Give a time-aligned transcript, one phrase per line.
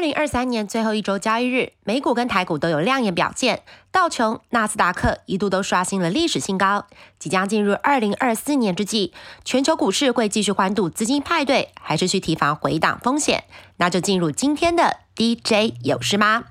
[0.00, 3.60] 二零二三年最后一周交易日，美股跟台股都有亮眼表现，
[3.92, 6.86] 道琼、纳斯达克一度都刷新了历史新高。
[7.18, 9.12] 即将进入二零二四年之际，
[9.44, 13.44] 全球股市会继续欢度资金派对，还是去提防回档风险？
[13.76, 16.44] 那就进入今天的 DJ 有事吗？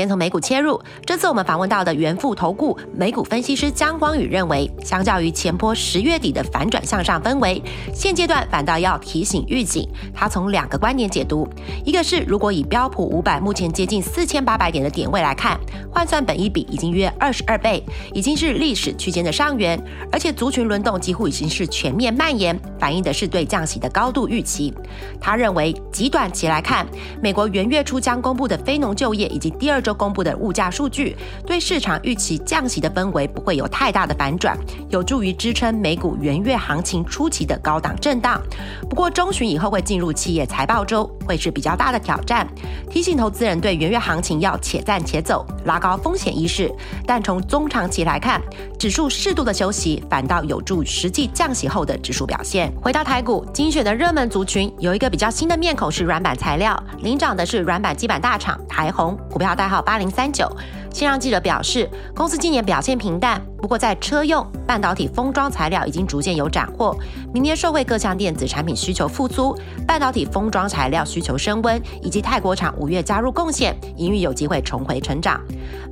[0.00, 7.62] 先从美股切入，这次我们访问到的元富投顾美股分析师江光宇认为，相较于前波十月底的反转向上氛围，
[7.92, 9.86] 现阶段反倒要提醒预警。
[10.14, 11.46] 他从两个观点解读，
[11.84, 15.60] 一个是如果以标普五百目前接近四千八百点的点位来看，
[15.92, 19.78] 换算本一比已经约二十二倍，已经是历史区间的上缘，
[20.10, 24.72] 而且族群轮动几乎已经是全面蔓延，反映的是对降息的高度预期。
[25.20, 26.86] 他认为，极短期来看，
[27.22, 34.56] 美国元月初将公布的非农就业以及第二周公布的物价数据，对市场预期降息的氛围不会有太大的反转，
[34.88, 38.40] 有助于支撑美股元月行情初期的高档震荡。
[38.88, 42.46] 不过中旬以后会进入企业财报周，会是比较大的挑战。
[42.90, 46.70] 提醒投资人对元月行情要且战且走，拉高风险意识。
[47.06, 48.40] 但从中长期来看，
[48.78, 52.72] 指数适度的休息，反倒有助实际降息后的指数表现。
[52.82, 59.79] 回到台股，精选的热门族群有一个比较新的面孔是软板材料，领涨的是软板基板大厂台红，股票代号。
[59.82, 60.50] 八零三九，
[60.92, 66.96] 新浪记者表示，公司今年表现平淡，不过在车用半导体封装材料已经逐渐有斩获，
[67.32, 75.40] 明年受惠各项电子产品需求复苏，半导体封装材料需求升温，以及泰国厂五月加入贡献，营运有机会重回成长。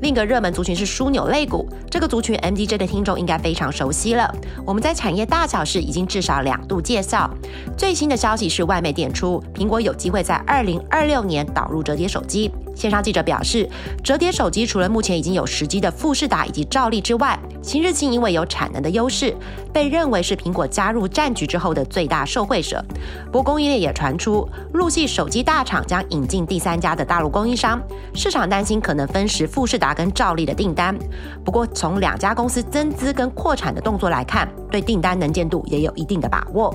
[0.01, 4.33] 另一个热门族群是枢纽类股，这个族群 MDJ 的听众应该非常熟悉了，
[4.65, 7.29] 我们在产业大小事已经至少两度介绍。
[7.77, 12.51] 最新的消息是外媒点出，苹果有机会在二零二六年导入折叠手机。
[12.75, 13.69] 线上记者表示，
[14.05, 19.35] 折叠手机除了目前已经有时机的富士达以及兆力之外，新日清因为有产能的优势，
[19.73, 22.83] 被认为是苹果加入战局之后的最大受惠者。
[23.31, 27.81] 不过，供应链也传出，陆系手机大厂将引进第三家的大陆供应商，
[28.15, 30.97] 市场担心可能分食富士达跟兆力的订单。
[31.45, 36.75] 不过，从两家公司增资跟扩产的动作来看，对订单能见度也有一定的把握。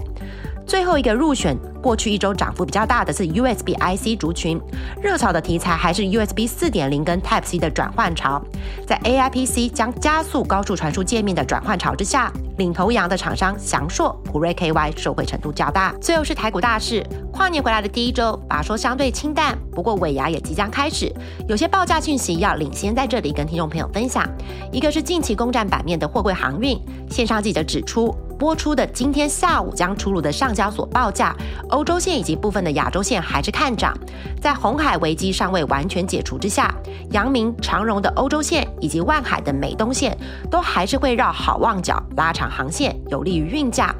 [0.65, 4.59] 最后一个入选，过去一周涨幅比较大的是 USB IC 族群，
[5.01, 8.41] 热炒的题材还是 USB 四点零跟 Type C 的转换潮，
[8.87, 15.93] 在 AI PC 将加速高速传输界面的转换潮之下，领头羊的厂商翔硕、普瑞 KY 受惠程度较大。
[16.01, 21.11] 最后是台股大事，跨年回来的第一周，把说相对清淡，不过尾牙也即将开始，
[21.47, 24.27] 有些报价讯息要领先在这里跟听众朋友分享。
[24.71, 28.15] 一个是近期攻占版面的货柜航运，线上记者指出。
[28.43, 31.33] 播出的今天下午将出炉的上交所报价，
[31.69, 33.97] 欧洲线以及部分的亚洲线还是看涨。
[34.41, 36.75] 在红海危机尚未完全解除之下，
[37.11, 40.17] 阳明、长荣的欧洲线以及万海的美东线
[40.51, 43.95] 都还是会绕好望角拉长航线，有利于运价。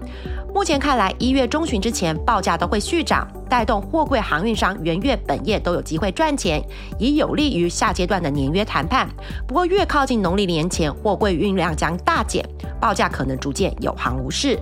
[0.54, 6.59] 目前看来，一月中旬之前报价都会续涨，带动货柜航运商元月本业都有机会赚钱，
[6.97, 9.08] 以有利于下阶段的年约谈判。
[9.47, 12.44] 不过，越靠近农历年前，货柜运量将大减，
[12.81, 14.58] 报价可能逐渐有行无市。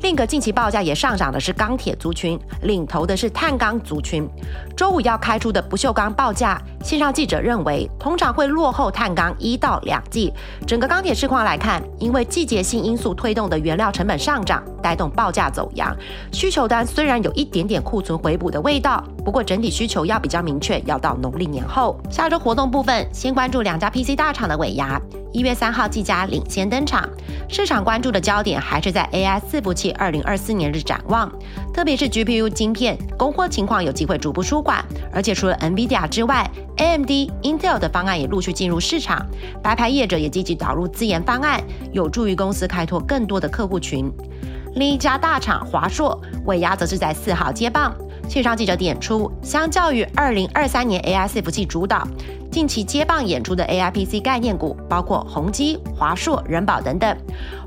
[0.00, 4.28] 另一个近期报价也上涨的是钢铁族群，领头的是碳钢族群。
[4.76, 10.32] 周五要开出的不锈钢报价，线上记者认为通常会落后碳钢一到两季。
[10.66, 15.94] 整个钢铁市况来看，因为季节性因素推动的原料成本上涨，带动报价走扬。
[16.32, 22.00] 需求端虽然有一点点库存回补的味道，不过整体需求要比较明确，要到农历年后。
[22.08, 25.00] 下周活动部分，先关注两家 PC 大厂的尾牙。
[25.32, 27.06] 一月三号，技嘉领先登场，
[27.48, 31.30] 市场关注的焦点还是在 AI 伺服器二零二四年日展望，
[31.72, 37.10] 特别是 GPU 晶片供货情况有机会逐步舒缓，而且除了 NVIDIA 之外，AMD、
[37.42, 39.24] Intel 的方案也陆续进入市场，
[39.62, 41.62] 白牌业者也积极导入自研方案，
[41.92, 44.10] 有助于公司开拓更多的客户群。
[44.74, 47.94] 另一家大厂华硕尾牙则是在四号接棒。
[48.28, 52.06] 线上记者点出，相较于二零二三年 AI 伺服器主导，
[52.52, 57.16] 近期接棒演出的 AI PC 概念股，包括宏基、华硕、人保等等。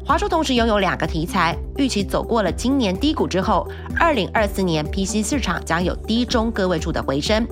[0.06, 3.68] 华硕同时拥有两个题材，预期走过了今年低谷之后，
[4.00, 7.48] 二零二四年 PC 市场将有低中个位数的回升。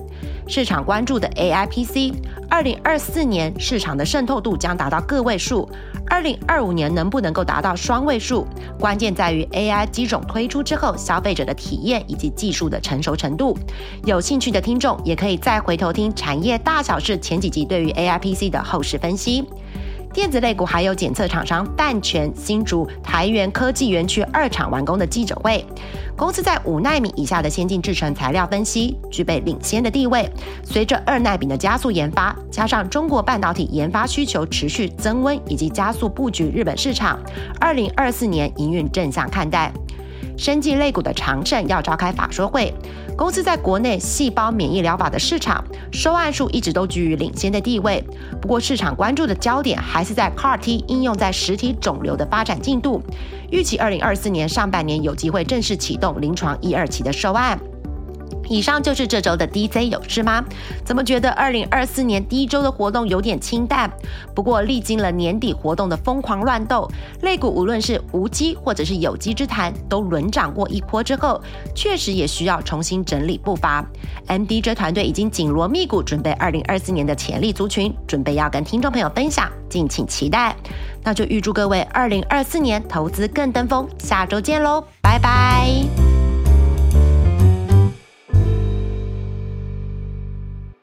[0.46, 2.14] 市场关注的 AI PC，
[2.48, 5.68] 二零二四年市场的渗透度将达到个位数。
[6.10, 8.44] 二零二五年能不能够达到双位数，
[8.78, 13.56] 关键在于 AI 机种推出之后，消费者的体验以及技术的成熟程度。
[14.04, 19.44] 有兴趣的听众也可以再回头听产业大小事前几集对于 AI PC 的后市分析。
[20.12, 25.64] 电子类股还有检测厂商淡泉、新竹、台源科技园区二厂完工的记者会。
[26.16, 30.28] 公司在五纳米以下的先进制程材料分析具备领先的地位。
[30.64, 37.18] 随着二纳米的加速研发，加上中国半导体研发需求持续增温，以及加速布局日本市场，
[37.60, 39.72] 二零二四年营运正向看待。
[40.40, 42.72] 生技类股的长盛要召开法说会，
[43.14, 48.02] 公司在国内细胞免疫疗法的市场收案数一直都居于领先的地位。
[48.40, 53.02] 不过市场关注的焦点还是在 CAR-T 应用在实体肿瘤的发展进度，
[53.50, 57.60] 预计二零二四年上半年有机会正式启动临床一二期的收案。
[58.50, 60.44] 以上就是这周的 DJ 有事吗？
[60.84, 63.88] 怎么觉得二零二四年第一周的活动有点清淡？
[64.34, 66.90] 不过历经了年底活动的疯狂乱斗，
[67.22, 71.40] 类股无论是无机或者是有机之谈，都轮涨过一波之后，
[71.76, 73.86] 确实也需要重新整理步伐。
[74.26, 80.56] MDJ 团队已经紧锣密鼓准备二零二四年的潜力族群，准备要跟听众朋友分享，敬请期待。
[81.04, 85.99] 那就预祝各位二零二四年投资更登峰，下周见喽，拜拜。